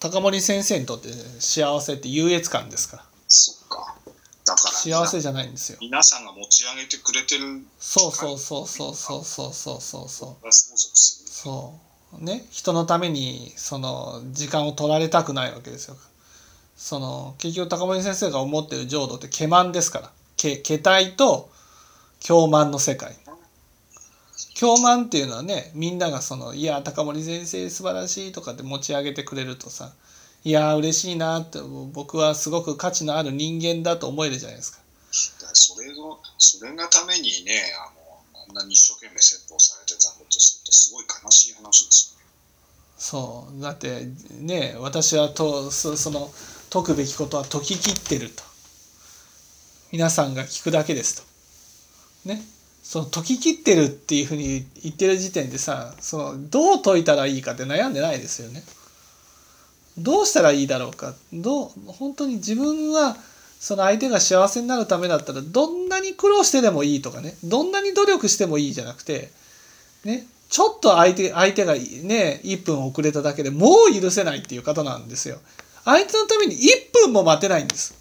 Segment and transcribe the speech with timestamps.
[0.00, 1.08] 高森先生にとって
[1.40, 3.04] 幸せって優越感ですから。
[3.26, 3.96] そっか。
[4.46, 5.78] だから、幸せじゃないんですよ。
[5.80, 7.62] 皆さんが持ち上げてくれてる。
[7.78, 10.08] そうそうそうそうそうそうそうそう。
[10.08, 10.50] そう。
[10.50, 11.74] そ
[12.20, 12.46] うね。
[12.50, 15.96] 人のためにその時間を取られたくないわけですよ。
[16.76, 20.10] その結局高森先生が思ってる浄土って欺瞞ですから。
[20.36, 21.50] け気体と
[22.20, 23.16] 狂慢の世界
[24.54, 29.92] 狂慢っていうのはねみんながその「いや高森先生素晴らしい」とかって持ち上げてくれるとさ
[30.44, 34.78] 「いや嬉しいな」って僕はすごく価値のある人間だと思えるじゃないですか。
[35.54, 42.24] それの、それがためにね、あの、あんなに一生懸命説法されてたのとすると、すごい悲しい話ですよね。
[42.98, 43.62] そう。
[43.62, 46.30] だってね私はとそその
[46.70, 48.42] 解くべきことは解き切ってると。
[49.92, 51.22] 皆さんが聞くだけですと。
[52.28, 52.42] ね
[52.88, 58.62] その解き切ってるっていうふうに言ってる時点でさそのどう解いたらいいかって悩んでないですよね
[59.98, 63.14] どうしたらいいだろうかどう本当に自分は
[63.60, 69.28] その相手が幸せになるためだったらどんなに苦労してでもいいとかねどんなに努力してもいいじゃなくて
[70.06, 75.36] ねちょっと相手相手がね1分遅れただけでもう許せないっていう方なんですよ。
[75.84, 76.58] 相手のために1
[77.04, 77.97] 分も待てないんです。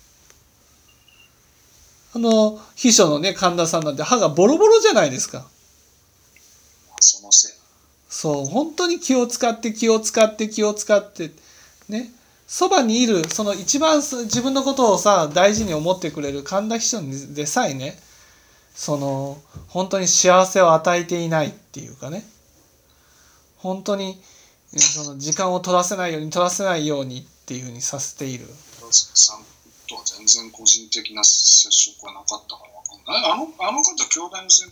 [2.17, 5.45] あの秘書のね神田さんなんて歯がボロボロじゃないですか。
[6.99, 7.51] そのせい。
[8.09, 11.29] そう本当に気を使って気を使って気を使って
[11.89, 12.09] ね。
[12.47, 17.01] そばにいるその一番す自分のことをさ大事に思ってくれる神田秘書
[17.35, 17.99] でさえね。
[18.73, 19.37] その
[19.67, 22.25] 本当に幸せを与えていないっていうかね。
[23.57, 24.19] 本当に
[24.73, 28.47] えその時間を取らせないように取らせないようにっていうふうにさせている
[29.87, 33.31] とは全然個人的な接触はなかったから分かんない。
[33.31, 34.65] あの、あの方、兄弟の先